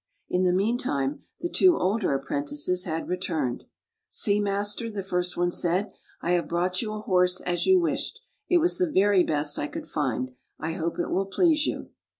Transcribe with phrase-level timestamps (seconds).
[0.29, 3.65] In the meantime the two older apprentices had returned.
[4.09, 5.91] "See, master," the first one said,"
[6.23, 8.19] I have brought you a horse, as you wished.
[8.49, 10.31] It was the very best I could find.
[10.57, 11.89] I hope it will please you."